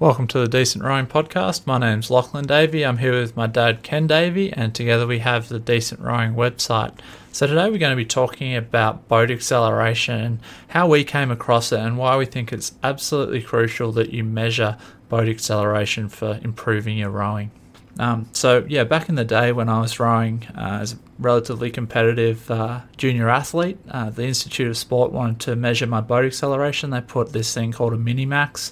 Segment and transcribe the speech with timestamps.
[0.00, 1.66] Welcome to the Decent Rowing Podcast.
[1.66, 2.86] My name's Lachlan Davey.
[2.86, 6.96] I'm here with my dad, Ken Davey, and together we have the Decent Rowing website.
[7.32, 10.38] So today we're going to be talking about boat acceleration
[10.68, 14.78] how we came across it and why we think it's absolutely crucial that you measure
[15.08, 17.50] boat acceleration for improving your rowing.
[17.98, 21.72] Um, so yeah, back in the day when I was rowing uh, as a relatively
[21.72, 26.90] competitive uh, junior athlete, uh, the Institute of Sport wanted to measure my boat acceleration.
[26.90, 28.70] They put this thing called a Minimax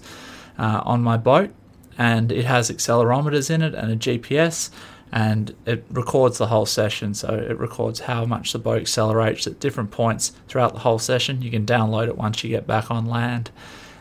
[0.58, 1.50] uh, on my boat,
[1.98, 4.70] and it has accelerometers in it and a GPS,
[5.12, 7.14] and it records the whole session.
[7.14, 11.42] So it records how much the boat accelerates at different points throughout the whole session.
[11.42, 13.50] You can download it once you get back on land.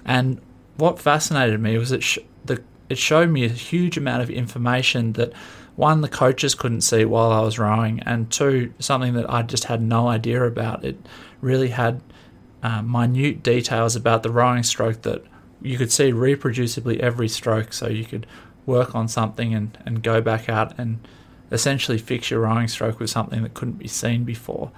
[0.04, 0.42] And
[0.78, 5.14] what fascinated me was it sh- the it showed me a huge amount of information
[5.14, 5.34] that
[5.76, 9.66] one the coaches couldn't see while I was rowing, and two something that I just
[9.66, 10.86] had no idea about.
[10.86, 10.98] It
[11.42, 12.02] really had
[12.64, 15.24] uh, minute details about the rowing stroke that
[15.66, 18.26] you could see reproducibly every stroke, so you could
[18.66, 21.00] work on something and, and go back out and
[21.52, 24.72] essentially fix your rowing stroke with something that couldn't be seen before.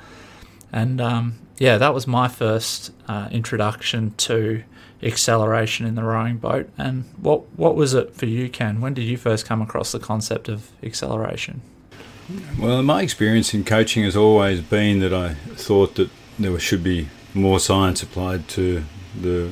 [0.72, 4.64] And um, yeah, that was my first uh, introduction to
[5.02, 6.70] acceleration in the rowing boat.
[6.78, 8.82] And what what was it for you, Ken?
[8.82, 11.62] When did you first come across the concept of acceleration?
[12.60, 17.08] Well, my experience in coaching has always been that I thought that there should be
[17.34, 18.84] more science applied to
[19.20, 19.52] the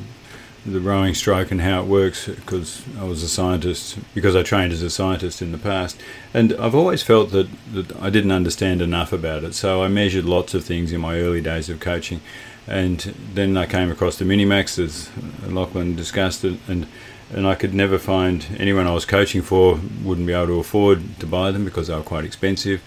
[0.65, 4.73] the rowing stroke and how it works because I was a scientist, because I trained
[4.73, 6.01] as a scientist in the past.
[6.33, 9.53] And I've always felt that, that I didn't understand enough about it.
[9.53, 12.21] So I measured lots of things in my early days of coaching.
[12.67, 12.99] And
[13.33, 15.11] then I came across the Minimax, as
[15.47, 16.87] Lachlan discussed it, and
[17.33, 21.19] and I could never find anyone I was coaching for wouldn't be able to afford
[21.19, 22.81] to buy them because they were quite expensive.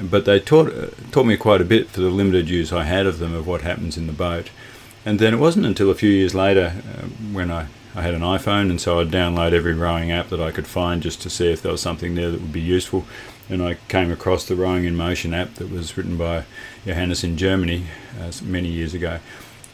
[0.00, 0.72] But they taught
[1.12, 3.62] taught me quite a bit for the limited use I had of them of what
[3.62, 4.50] happens in the boat.
[5.06, 8.22] And then it wasn't until a few years later uh, when I, I had an
[8.22, 11.52] iPhone, and so I'd download every rowing app that I could find just to see
[11.52, 13.04] if there was something there that would be useful.
[13.48, 16.44] And I came across the Rowing in Motion app that was written by
[16.84, 17.84] Johannes in Germany
[18.20, 19.20] uh, many years ago.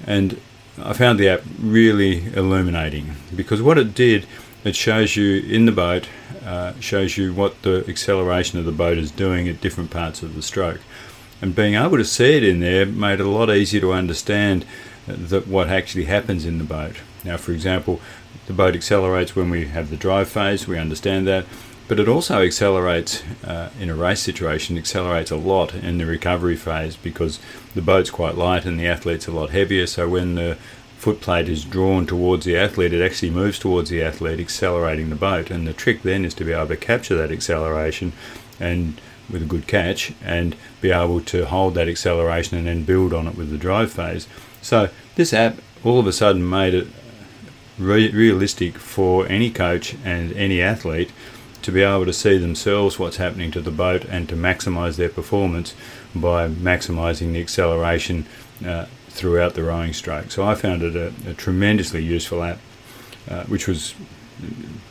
[0.07, 0.39] And
[0.79, 4.27] I found the app really illuminating because what it did,
[4.65, 6.09] it shows you in the boat,
[6.45, 10.35] uh, shows you what the acceleration of the boat is doing at different parts of
[10.35, 10.81] the stroke.
[11.41, 14.67] And being able to see it in there made it a lot easier to understand
[15.07, 16.97] that what actually happens in the boat.
[17.25, 18.01] Now, for example,
[18.47, 21.45] the boat accelerates when we have the drive phase, we understand that,
[21.89, 26.57] but it also accelerates uh, in a race situation, accelerates a lot in the recovery
[26.57, 27.39] phase because
[27.75, 29.87] the boat's quite light and the athlete's a lot heavier.
[29.87, 30.57] So when the
[30.97, 35.17] foot plate is drawn towards the athlete, it actually moves towards the athlete, accelerating the
[35.17, 35.51] boat.
[35.51, 38.13] And the trick then is to be able to capture that acceleration
[38.61, 43.13] and with a good catch and be able to hold that acceleration and then build
[43.13, 44.29] on it with the drive phase.
[44.63, 46.87] So this app all of a sudden made it
[47.79, 51.13] re- realistic for any coach and any athlete
[51.63, 55.09] to be able to see themselves what's happening to the boat and to maximize their
[55.09, 55.75] performance
[56.15, 58.27] by maximizing the acceleration
[58.67, 60.31] uh, throughout the rowing stroke.
[60.31, 62.59] So I found it a, a tremendously useful app,
[63.31, 63.95] uh, which was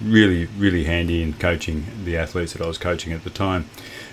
[0.01, 3.69] really, really handy in coaching the athletes that I was coaching at the time.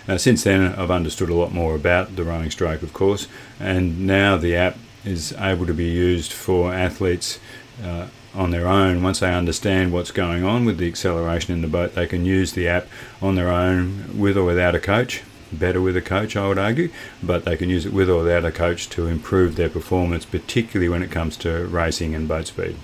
[0.09, 3.29] Uh, since then, I've understood a lot more about the rowing stroke, of course,
[3.61, 7.39] and now the app is able to be used for athletes
[7.83, 9.03] uh, on their own.
[9.03, 12.53] Once they understand what's going on with the acceleration in the boat, they can use
[12.53, 12.87] the app
[13.23, 15.23] on their own with or without a coach.
[15.51, 16.91] Better with a coach, I would argue,
[17.23, 20.91] but they can use it with or without a coach to improve their performance, particularly
[20.91, 22.77] when it comes to racing and boat speed.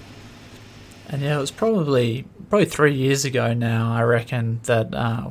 [1.09, 3.93] And yeah, it was probably probably three years ago now.
[3.93, 5.31] I reckon that uh,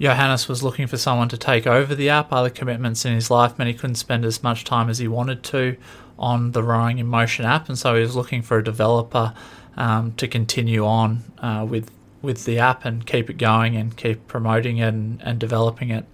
[0.00, 3.58] Johannes was looking for someone to take over the app, other commitments in his life
[3.58, 5.76] meant he couldn't spend as much time as he wanted to
[6.18, 9.34] on the Rowing in Motion app, and so he was looking for a developer
[9.76, 11.90] um, to continue on uh, with
[12.22, 16.04] with the app and keep it going and keep promoting it and, and developing it.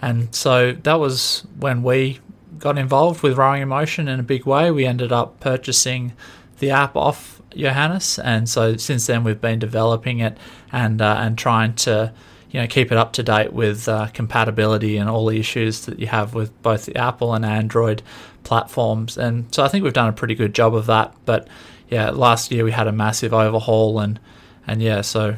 [0.00, 2.20] And so that was when we
[2.58, 4.70] got involved with Rowing in Motion in a big way.
[4.70, 6.12] We ended up purchasing
[6.60, 10.36] the app off Johannes, and so since then we've been developing it
[10.72, 12.12] and uh, and trying to
[12.50, 15.98] you know keep it up to date with uh, compatibility and all the issues that
[15.98, 18.02] you have with both the Apple and Android
[18.44, 19.18] platforms.
[19.18, 21.14] And so I think we've done a pretty good job of that.
[21.24, 21.48] But
[21.88, 24.18] yeah, last year we had a massive overhaul and
[24.66, 25.36] and yeah, so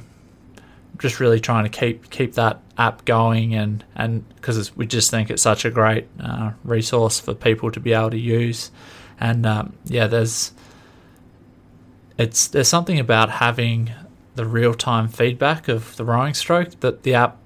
[0.99, 5.31] just really trying to keep keep that app going and and because we just think
[5.31, 8.71] it's such a great uh, resource for people to be able to use.
[9.21, 10.53] And um, yeah, there's
[12.19, 13.91] it's there's something about having
[14.39, 17.37] the real time feedback of the rowing stroke that the app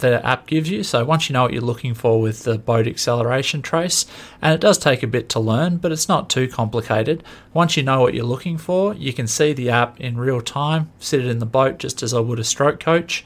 [0.00, 0.82] the app gives you.
[0.82, 4.06] So once you know what you're looking for with the boat acceleration trace,
[4.42, 7.22] and it does take a bit to learn, but it's not too complicated.
[7.52, 10.90] Once you know what you're looking for, you can see the app in real time,
[10.98, 13.24] sit it in the boat just as I would a stroke coach,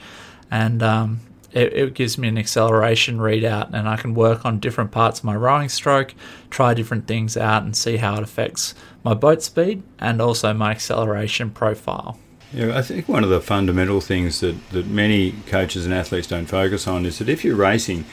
[0.50, 1.20] and um,
[1.52, 5.24] it, it, gives me an acceleration readout, and I can work on different parts of
[5.24, 6.14] my rowing stroke,
[6.50, 8.74] try different things out, and see how it affects
[9.04, 12.18] my boat speed and also my acceleration profile.
[12.52, 16.46] Yeah, I think one of the fundamental things that, that many coaches and athletes don't
[16.46, 18.04] focus on is that if you're racing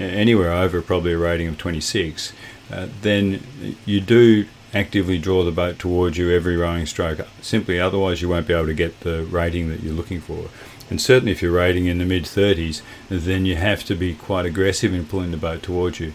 [0.00, 2.32] uh, anywhere over probably a rating of 26,
[2.72, 7.26] uh, then you do actively draw the boat towards you every rowing stroke.
[7.42, 10.48] Simply, otherwise, you won't be able to get the rating that you're looking for.
[10.88, 14.46] And certainly, if you're rating in the mid 30s, then you have to be quite
[14.46, 16.14] aggressive in pulling the boat towards you.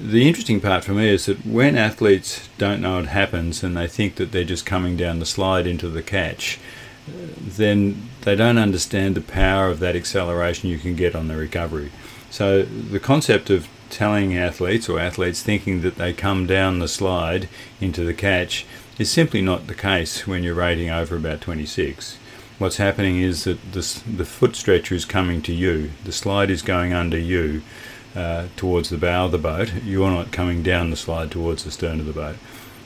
[0.00, 3.86] The interesting part for me is that when athletes don't know it happens and they
[3.86, 6.58] think that they're just coming down the slide into the catch,
[7.06, 11.90] then they don't understand the power of that acceleration you can get on the recovery.
[12.30, 17.48] So the concept of telling athletes or athletes thinking that they come down the slide
[17.80, 18.64] into the catch
[18.98, 22.18] is simply not the case when you're rating over about 26.
[22.58, 26.62] What's happening is that the, the foot stretcher is coming to you, the slide is
[26.62, 27.62] going under you
[28.14, 29.72] uh, towards the bow of the boat.
[29.84, 32.36] You're not coming down the slide towards the stern of the boat.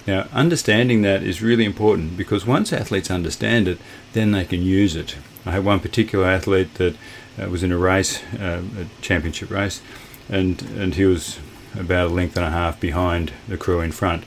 [0.06, 3.78] Now, understanding that is really important because once athletes understand it,
[4.12, 5.16] then they can use it.
[5.44, 6.96] I had one particular athlete that
[7.40, 9.82] uh, was in a race, uh, a championship race,
[10.28, 11.38] and, and he was
[11.78, 14.24] about a length and a half behind the crew in front.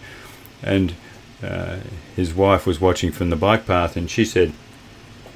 [0.61, 0.95] And
[1.41, 1.77] uh,
[2.15, 4.53] his wife was watching from the bike path, and she said,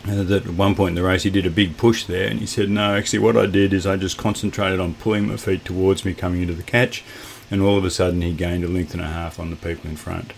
[0.05, 2.41] uh, that at one point in the race he did a big push there and
[2.41, 5.63] he said no actually what I did is I just concentrated on pulling my feet
[5.63, 7.05] towards me coming into the catch
[7.53, 9.87] and all of a sudden he gained a length and a half on the people
[9.87, 10.33] in front.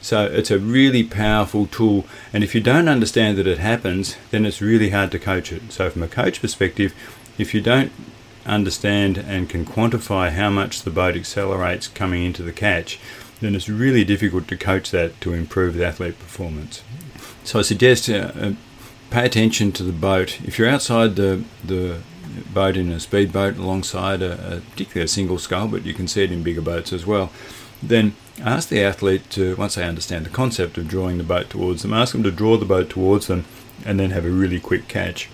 [0.00, 4.44] So it's a really powerful tool, and if you don't understand that it happens, then
[4.44, 5.72] it's really hard to coach it.
[5.72, 6.92] So, from a coach perspective,
[7.38, 7.92] if you don't
[8.44, 12.98] understand and can quantify how much the boat accelerates coming into the catch,
[13.40, 16.82] then it's really difficult to coach that to improve the athlete performance.
[17.44, 18.52] So, I suggest uh, uh,
[19.10, 20.40] pay attention to the boat.
[20.42, 22.00] If you're outside the, the
[22.52, 26.24] boat in a speedboat alongside a, a particularly a single scull, but you can see
[26.24, 27.30] it in bigger boats as well.
[27.82, 31.82] Then ask the athlete to, once they understand the concept of drawing the boat towards
[31.82, 33.44] them, ask them to draw the boat towards them
[33.84, 35.28] and then have a really quick catch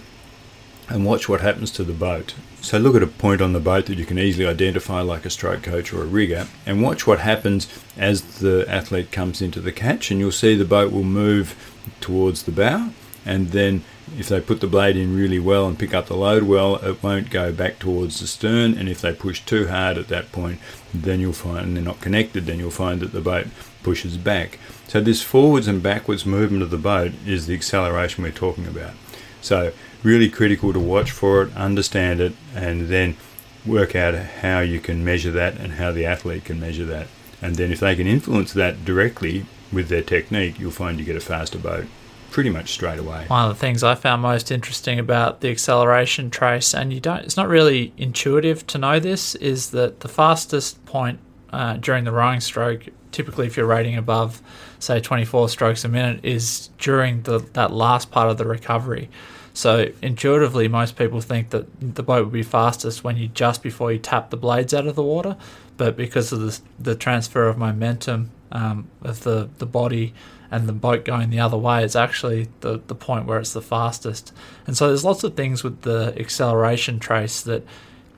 [0.89, 2.35] and watch what happens to the boat.
[2.61, 5.31] So look at a point on the boat that you can easily identify like a
[5.31, 7.67] stroke coach or a rigger and watch what happens
[7.97, 11.57] as the athlete comes into the catch and you'll see the boat will move
[12.01, 12.91] towards the bow
[13.25, 13.83] and then
[14.19, 17.03] if they put the blade in really well and pick up the load well, it
[17.03, 18.77] won't go back towards the stern.
[18.77, 20.61] And if they push too hard at that point,
[20.93, 23.47] then you'll find and they're not connected, then you'll find that the boat
[23.83, 24.59] pushes back.
[24.89, 28.93] So this forwards and backwards movement of the boat is the acceleration we're talking about.
[29.41, 29.73] So
[30.03, 33.17] really critical to watch for it, understand it, and then
[33.65, 37.07] work out how you can measure that and how the athlete can measure that.
[37.41, 41.17] And then if they can influence that directly with their technique, you'll find you get
[41.17, 41.87] a faster boat
[42.33, 43.27] pretty much straight away.
[43.29, 47.21] One of the things I found most interesting about the acceleration trace, and you don't,
[47.21, 51.21] it's not really intuitive to know this, is that the fastest point
[51.53, 54.41] uh, during the rowing stroke, typically if you're rating above,
[54.79, 59.11] say 24 strokes a minute, is during the that last part of the recovery.
[59.55, 63.93] So intuitively, most people think that the boat would be fastest when you just before
[63.93, 65.37] you tap the blades out of the water,
[65.77, 70.15] but because of the, the transfer of momentum um, of the the body
[70.53, 73.63] and the boat going the other way is actually the, the point where it's the
[73.63, 74.35] fastest.
[74.67, 77.65] And so there's lots of things with the acceleration trace that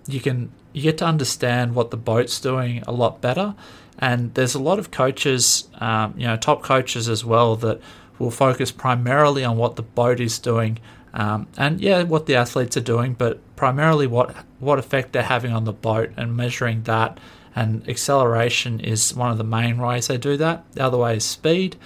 [0.08, 3.54] you can you get to understand what the boat's doing a lot better.
[4.00, 7.80] And there's a lot of coaches, um, you know, top coaches as well that
[8.18, 10.80] will focus primarily on what the boat is doing,
[11.12, 15.52] um, and yeah, what the athletes are doing, but primarily what what effect they're having
[15.52, 17.20] on the boat and measuring that.
[17.54, 20.64] And acceleration is one of the main ways they do that.
[20.72, 21.76] The other way is speed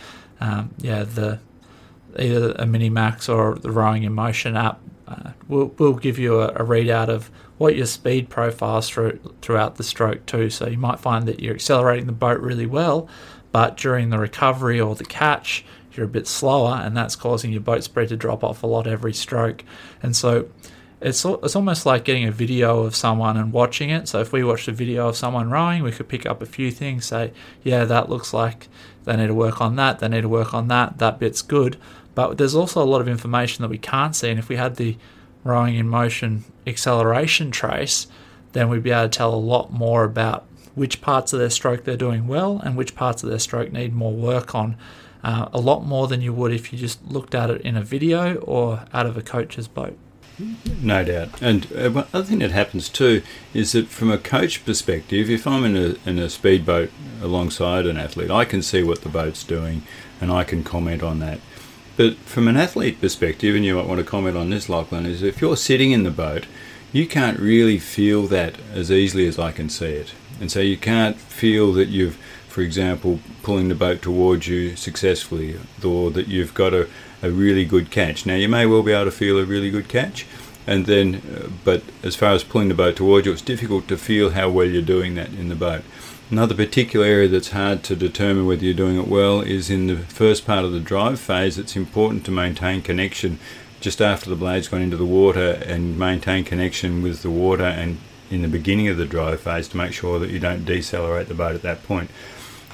[0.40, 1.40] um, yeah, the
[2.18, 6.48] either a Minimax or the Rowing in Motion app uh, will will give you a,
[6.48, 10.50] a, readout of what your speed profiles through, throughout the stroke too.
[10.50, 13.08] So you might find that you're accelerating the boat really well,
[13.50, 17.60] but during the recovery or the catch, you're a bit slower, and that's causing your
[17.60, 19.64] boat speed to drop off a lot every stroke.
[20.02, 20.48] And so
[21.00, 24.08] it's it's almost like getting a video of someone and watching it.
[24.08, 26.70] So if we watched a video of someone rowing, we could pick up a few
[26.70, 28.68] things, say, yeah, that looks like
[29.08, 31.76] they need to work on that, they need to work on that, that bit's good.
[32.14, 34.76] But there's also a lot of information that we can't see, and if we had
[34.76, 34.96] the
[35.44, 38.06] rowing in motion acceleration trace,
[38.52, 41.84] then we'd be able to tell a lot more about which parts of their stroke
[41.84, 44.76] they're doing well and which parts of their stroke need more work on.
[45.24, 47.82] Uh, a lot more than you would if you just looked at it in a
[47.82, 49.98] video or out of a coach's boat.
[50.80, 51.42] No doubt.
[51.42, 55.64] And uh, other thing that happens too is that from a coach perspective, if I'm
[55.64, 56.90] in a, in a speedboat
[57.20, 59.82] alongside an athlete, I can see what the boat's doing
[60.20, 61.40] and I can comment on that.
[61.96, 65.22] But from an athlete perspective, and you might want to comment on this, Lachlan, is
[65.22, 66.46] if you're sitting in the boat,
[66.92, 70.14] you can't really feel that as easily as I can see it.
[70.40, 72.14] And so you can't feel that you've,
[72.48, 76.88] for example, pulling the boat towards you successfully, or that you've got a,
[77.22, 78.26] a really good catch.
[78.26, 80.26] Now, you may well be able to feel a really good catch,
[80.66, 83.96] and then, uh, but as far as pulling the boat towards you, it's difficult to
[83.96, 85.82] feel how well you're doing that in the boat.
[86.30, 89.96] Another particular area that's hard to determine whether you're doing it well is in the
[89.96, 91.56] first part of the drive phase.
[91.56, 93.38] It's important to maintain connection
[93.80, 97.98] just after the blade's gone into the water and maintain connection with the water and
[98.30, 101.34] in the beginning of the drive phase to make sure that you don't decelerate the
[101.34, 102.10] boat at that point.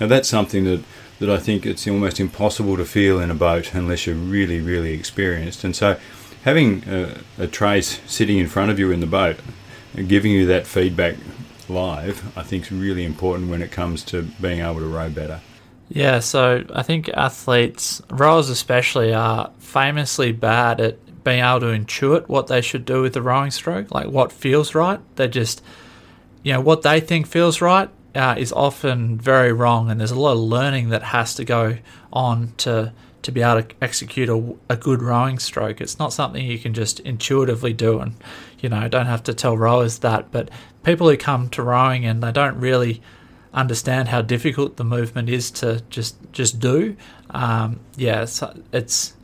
[0.00, 0.82] Now that's something that,
[1.18, 4.92] that I think it's almost impossible to feel in a boat unless you're really, really
[4.92, 5.64] experienced.
[5.64, 5.98] And so
[6.44, 9.36] having a, a trace sitting in front of you in the boat
[9.96, 11.16] and giving you that feedback
[11.68, 15.40] live, I think is really important when it comes to being able to row better.
[15.88, 22.28] Yeah, so I think athletes, rowers especially, are famously bad at being able to intuit
[22.28, 25.00] what they should do with the rowing stroke, like what feels right.
[25.16, 25.62] They just,
[26.42, 30.18] you know, what they think feels right uh, is often very wrong, and there's a
[30.18, 31.78] lot of learning that has to go
[32.12, 32.92] on to
[33.22, 35.80] to be able to execute a, a good rowing stroke.
[35.80, 38.14] It's not something you can just intuitively do, and
[38.60, 40.30] you know, don't have to tell rowers that.
[40.30, 40.50] But
[40.82, 43.02] people who come to rowing and they don't really
[43.52, 46.96] understand how difficult the movement is to just just do,
[47.30, 48.42] um, yeah, it's,
[48.72, 49.14] it's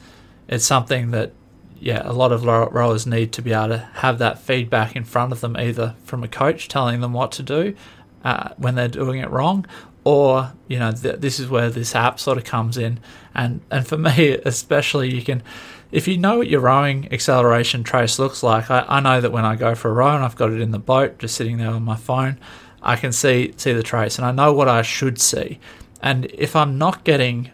[0.48, 1.32] it's something that
[1.78, 5.32] yeah, a lot of rowers need to be able to have that feedback in front
[5.32, 7.74] of them, either from a coach telling them what to do
[8.24, 9.66] uh, when they're doing it wrong,
[10.04, 13.00] or you know th- this is where this app sort of comes in.
[13.34, 15.42] And and for me especially you can
[15.92, 19.44] if you know what your rowing acceleration trace looks like I, I know that when
[19.44, 21.70] i go for a row and i've got it in the boat just sitting there
[21.70, 22.38] on my phone
[22.80, 25.58] i can see see the trace and i know what i should see.
[26.02, 27.50] And if i'm not getting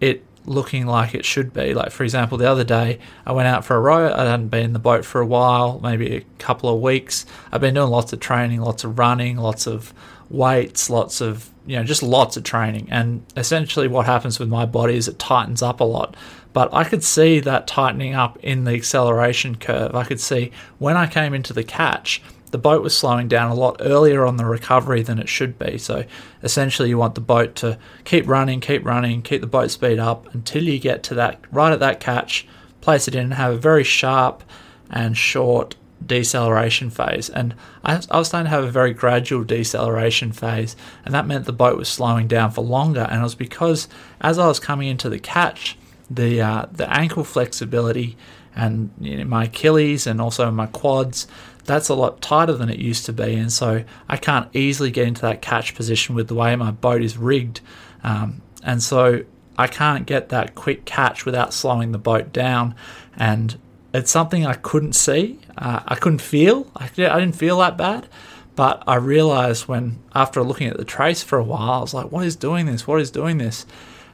[0.00, 3.64] it looking like it should be like for example the other day i went out
[3.64, 6.68] for a row i hadn't been in the boat for a while maybe a couple
[6.68, 9.92] of weeks i've been doing lots of training lots of running lots of
[10.30, 12.88] weights lots of you know, just lots of training.
[12.90, 16.16] And essentially, what happens with my body is it tightens up a lot.
[16.54, 19.94] But I could see that tightening up in the acceleration curve.
[19.94, 23.54] I could see when I came into the catch, the boat was slowing down a
[23.54, 25.78] lot earlier on the recovery than it should be.
[25.78, 26.04] So
[26.42, 30.32] essentially, you want the boat to keep running, keep running, keep the boat speed up
[30.34, 32.46] until you get to that right at that catch,
[32.80, 34.42] place it in, and have a very sharp
[34.90, 37.28] and short deceleration phase.
[37.28, 41.44] And I, I, was starting to have a very gradual deceleration phase, and that meant
[41.44, 43.06] the boat was slowing down for longer.
[43.10, 43.88] And it was because
[44.20, 45.76] as I was coming into the catch,
[46.10, 48.16] the uh, the ankle flexibility
[48.58, 51.26] and you know, my Achilles and also my quads,
[51.68, 53.34] that's a lot tighter than it used to be.
[53.34, 57.02] And so I can't easily get into that catch position with the way my boat
[57.02, 57.60] is rigged.
[58.02, 59.24] Um, and so
[59.56, 62.74] I can't get that quick catch without slowing the boat down.
[63.16, 63.58] And
[63.94, 66.70] it's something I couldn't see, uh, I couldn't feel.
[66.76, 68.08] I, I didn't feel that bad,
[68.54, 72.12] but I realized when after looking at the trace for a while, I was like,
[72.12, 72.86] "What is doing this?
[72.86, 73.66] What is doing this?"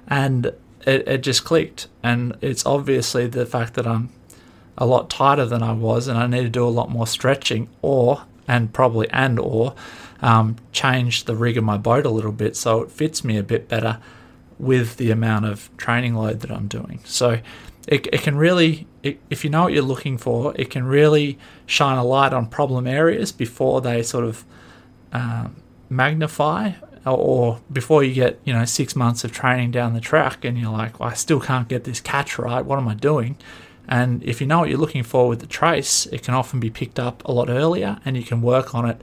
[0.07, 0.47] And
[0.87, 4.11] it, it just clicked, and it's obviously the fact that I'm
[4.76, 7.69] a lot tighter than I was, and I need to do a lot more stretching,
[7.83, 9.75] or and probably and or
[10.21, 13.43] um, change the rig of my boat a little bit so it fits me a
[13.43, 13.99] bit better
[14.59, 17.00] with the amount of training load that I'm doing.
[17.04, 17.40] So
[17.87, 21.38] it, it can really, it, if you know what you're looking for, it can really
[21.66, 24.45] shine a light on problem areas before they sort of
[25.12, 25.57] um,
[25.90, 26.73] magnify
[27.04, 30.73] or before you get, you know, six months of training down the track and you're
[30.73, 32.64] like, well, I still can't get this catch right.
[32.64, 33.37] What am I doing?
[33.88, 36.71] And if you know what you're looking for with the trace, it can often be
[36.71, 39.00] picked up a lot earlier and you can work on it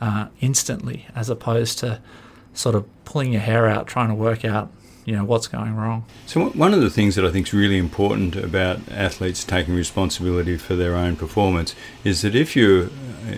[0.00, 2.00] uh, instantly as opposed to
[2.54, 4.70] sort of pulling your hair out trying to work out
[5.04, 6.04] you know what's going wrong.
[6.26, 10.56] So one of the things that I think is really important about athletes taking responsibility
[10.56, 11.74] for their own performance
[12.04, 12.90] is that if you're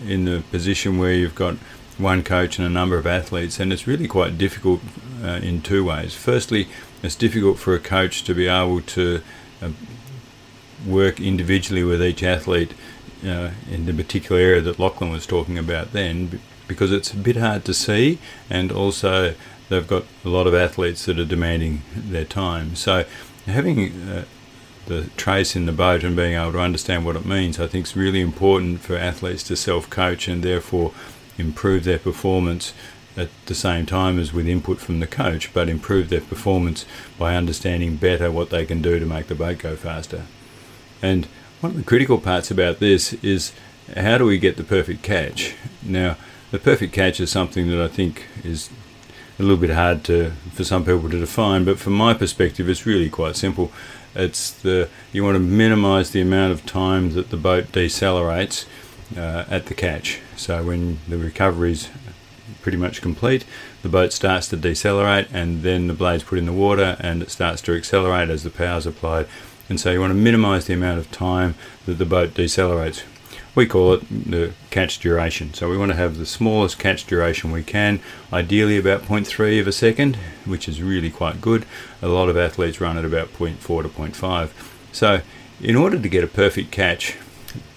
[0.07, 1.55] in the position where you've got
[1.99, 4.81] one coach and a number of athletes, then it's really quite difficult
[5.23, 6.15] uh, in two ways.
[6.15, 6.69] Firstly,
[7.03, 9.23] it's difficult for a coach to be able to
[9.62, 9.71] uh,
[10.87, 12.75] work individually with each athlete
[13.25, 17.37] uh, in the particular area that Lachlan was talking about then, because it's a bit
[17.37, 18.19] hard to see,
[18.51, 19.35] and also
[19.69, 22.75] they've got a lot of athletes that are demanding their time.
[22.75, 23.05] So
[23.47, 24.25] having uh,
[24.87, 27.87] the trace in the boat and being able to understand what it means, I think
[27.87, 30.93] is really important for athletes to self-coach and therefore
[31.39, 32.75] improve their performance
[33.17, 36.85] at the same time as with input from the coach, but improve their performance
[37.19, 40.25] by understanding better what they can do to make the boat go faster.
[41.03, 41.27] And
[41.63, 43.53] One of the critical parts about this is
[43.97, 45.55] how do we get the perfect catch?
[45.81, 46.17] Now,
[46.51, 48.69] the perfect catch is something that I think is
[49.39, 52.85] a little bit hard to for some people to define, but from my perspective, it's
[52.85, 53.71] really quite simple.
[54.17, 58.67] It's the you want to minimise the amount of time that the boat decelerates
[59.17, 60.19] uh, at the catch.
[60.37, 61.91] So when the recovery is
[62.61, 63.45] pretty much complete,
[63.83, 67.31] the boat starts to decelerate, and then the blade's put in the water, and it
[67.31, 69.29] starts to accelerate as the power's applied.
[69.73, 71.55] And so you want to minimise the amount of time
[71.87, 73.05] that the boat decelerates
[73.55, 75.55] we call it the catch duration.
[75.55, 78.00] So we want to have the smallest catch duration we can,
[78.31, 81.64] ideally about 0.3 of a second, which is really quite good.
[82.02, 84.50] A lot of athletes run at about 0.4 to 0.5.
[84.93, 85.23] So
[85.62, 87.17] in order to get a perfect catch,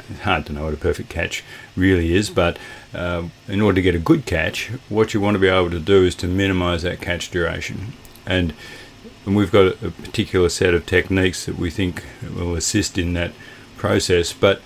[0.10, 1.46] it's hard to know what a perfect catch
[1.78, 2.58] really is, but
[2.94, 5.80] uh, in order to get a good catch, what you want to be able to
[5.80, 7.94] do is to minimize that catch duration.
[8.26, 8.54] And,
[9.26, 12.04] and we've got a particular set of techniques that we think
[12.36, 13.32] will assist in that
[13.78, 14.34] process.
[14.34, 14.62] But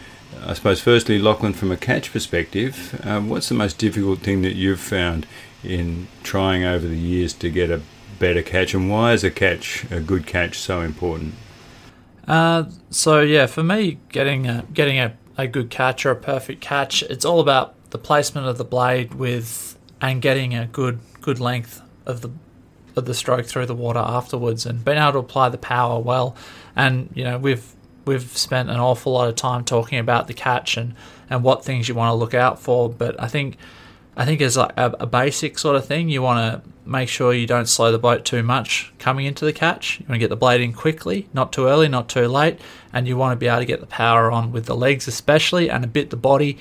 [0.46, 4.56] I suppose, firstly, Lachlan, from a catch perspective, um, what's the most difficult thing that
[4.56, 5.26] you've found
[5.64, 7.82] in trying over the years to get a
[8.20, 11.34] better catch, and why is a catch, a good catch, so important?
[12.28, 16.62] Uh, so yeah, for me, getting a, getting a, a good catch or a perfect
[16.62, 21.40] catch, it's all about the placement of the blade with and getting a good good
[21.40, 22.30] length of the
[22.96, 26.36] of the stroke through the water afterwards, and being able to apply the power well.
[26.76, 27.74] And you know, we've
[28.06, 30.96] we've spent an awful lot of time talking about the catch and,
[31.30, 32.90] and what things you want to look out for.
[32.90, 33.58] But I think
[34.18, 37.34] I think as like a, a basic sort of thing, you want to make sure
[37.34, 40.00] you don't slow the boat too much coming into the catch.
[40.00, 42.60] You want to get the blade in quickly, not too early, not too late,
[42.92, 45.70] and you want to be able to get the power on with the legs especially
[45.70, 46.58] and a bit the body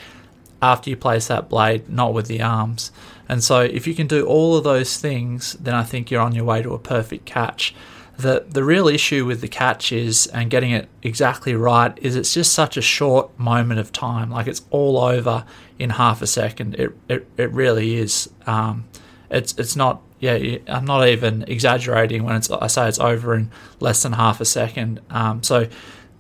[0.61, 2.93] after you place that blade, not with the arms.
[3.29, 6.35] And so if you can do all of those things, then I think you're on
[6.35, 7.75] your way to a perfect catch.
[8.17, 12.35] The the real issue with the catch is and getting it exactly right is it's
[12.35, 14.31] just such a short moment of time.
[14.31, 15.45] Like it's all over
[15.79, 16.75] in half a second.
[16.75, 18.89] It it, it really is um,
[19.31, 23.53] it's it's not yeah I'm not even exaggerating when it's I say it's over in
[23.79, 25.01] less than half a second.
[25.11, 25.69] Um, so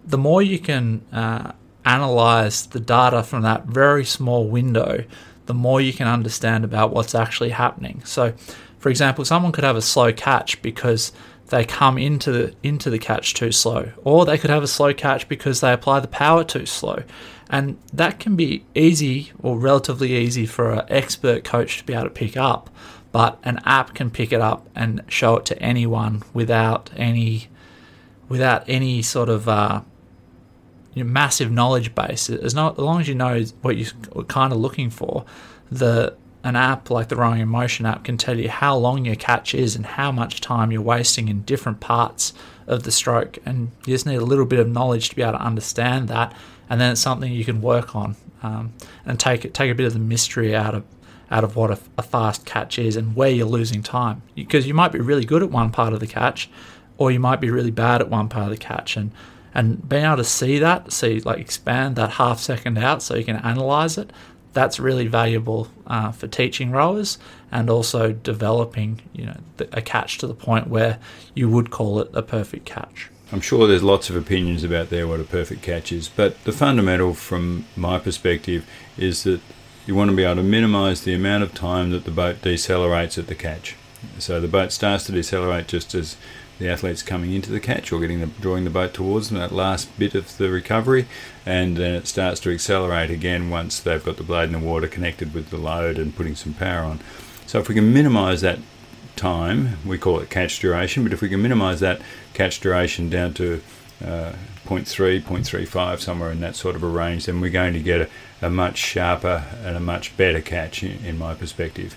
[0.05, 1.53] the more you can uh,
[1.85, 5.05] analyze the data from that very small window
[5.49, 8.33] the more you can understand about what's actually happening so
[8.79, 11.13] for example someone could have a slow catch because
[11.49, 14.93] they come into the into the catch too slow, or they could have a slow
[14.93, 17.03] catch because they apply the power too slow,
[17.49, 22.05] and that can be easy or relatively easy for an expert coach to be able
[22.05, 22.71] to pick up.
[23.11, 27.49] But an app can pick it up and show it to anyone without any
[28.29, 29.81] without any sort of uh,
[30.95, 32.29] you know, massive knowledge base.
[32.31, 35.25] As, not, as long as you know what you're kind of looking for,
[35.71, 39.17] the an app like the Rowing in Motion app can tell you how long your
[39.17, 42.33] catch is and how much time you're wasting in different parts
[42.67, 43.39] of the stroke.
[43.45, 46.35] And you just need a little bit of knowledge to be able to understand that.
[46.71, 48.73] And then it's something you can work on um,
[49.05, 50.85] and take take a bit of the mystery out of
[51.31, 54.23] out of what a, a fast catch is and where you're losing time.
[54.35, 56.49] Because you might be really good at one part of the catch,
[56.97, 58.97] or you might be really bad at one part of the catch.
[58.97, 59.11] And
[59.59, 63.25] and being able to see that, see like expand that half second out so you
[63.25, 64.13] can analyze it,
[64.53, 67.19] that's really valuable uh, for teaching rowers
[67.51, 69.37] and also developing you know
[69.73, 71.01] a catch to the point where
[71.35, 73.11] you would call it a perfect catch.
[73.33, 76.53] I'm sure there's lots of opinions about there what a perfect catch is, but the
[76.53, 78.65] fundamental from my perspective
[78.97, 79.41] is that
[79.87, 83.19] you want to be able to minimize the amount of time that the boat decelerates
[83.19, 83.75] at the catch.
[84.21, 86.17] So the boat starts to decelerate just as
[86.59, 89.53] the athletes coming into the catch or getting the, drawing the boat towards them that
[89.53, 91.07] last bit of the recovery,
[91.47, 94.89] and then it starts to accelerate again once they've got the blade in the water
[94.89, 97.01] connected with the load and putting some power on.
[97.47, 98.59] So if we can minimise that
[99.17, 102.01] time, we call it catch duration, but if we can minimise that
[102.35, 103.63] catch duration down to
[104.05, 104.33] uh,
[104.67, 108.09] 0.3, 0.35, somewhere in that sort of a range, then we're going to get a,
[108.43, 111.97] a much sharper and a much better catch in, in my perspective.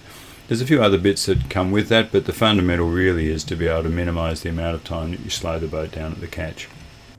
[0.51, 3.55] There's a few other bits that come with that, but the fundamental really is to
[3.55, 6.19] be able to minimise the amount of time that you slow the boat down at
[6.19, 6.67] the catch.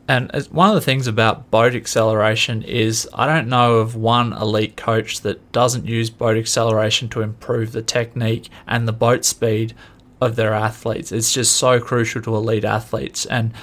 [0.06, 4.76] And one of the things about boat acceleration is I don't know of one elite
[4.76, 9.72] coach that doesn't use boat acceleration to improve the technique and the boat speed
[10.20, 11.10] of their athletes.
[11.10, 13.24] It's just so crucial to elite athletes.
[13.24, 13.54] And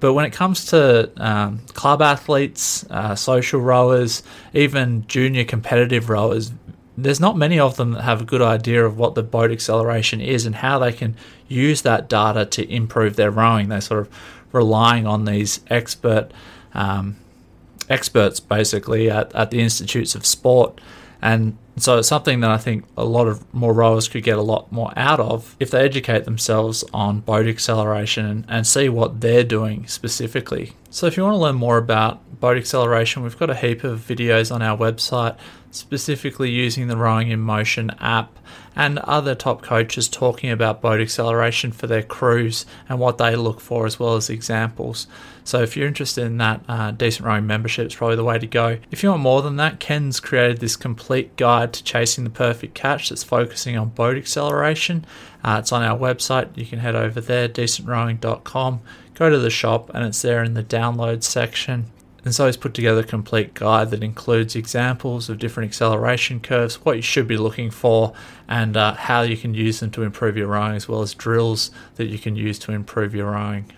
[0.00, 6.50] but when it comes to um, club athletes, uh, social rowers, even junior competitive rowers,
[6.96, 10.20] there's not many of them that have a good idea of what the boat acceleration
[10.20, 11.16] is and how they can
[11.48, 13.68] use that data to improve their rowing.
[13.68, 14.14] They're sort of
[14.52, 16.30] relying on these expert
[16.72, 17.16] um,
[17.88, 20.80] experts basically at, at the institutes of sport.
[21.24, 24.42] And so it's something that I think a lot of more rowers could get a
[24.42, 29.42] lot more out of if they educate themselves on boat acceleration and, see what they're
[29.42, 30.72] doing specifically.
[30.90, 34.00] So if you want to learn more about boat acceleration, we've got a heap of
[34.00, 35.36] videos on our website
[35.70, 38.38] specifically using the Rowing in Motion app
[38.76, 43.60] and other top coaches talking about boat acceleration for their crews and what they look
[43.60, 45.06] for, as well as examples.
[45.44, 48.46] So, if you're interested in that, uh, Decent Rowing membership is probably the way to
[48.46, 48.78] go.
[48.90, 52.74] If you want more than that, Ken's created this complete guide to chasing the perfect
[52.74, 55.04] catch that's focusing on boat acceleration.
[55.44, 56.56] Uh, it's on our website.
[56.56, 58.80] You can head over there, decentrowing.com,
[59.14, 61.86] go to the shop, and it's there in the download section.
[62.24, 66.76] And so he's put together a complete guide that includes examples of different acceleration curves,
[66.76, 68.14] what you should be looking for,
[68.48, 71.70] and uh, how you can use them to improve your rowing, as well as drills
[71.96, 73.70] that you can use to improve your rowing.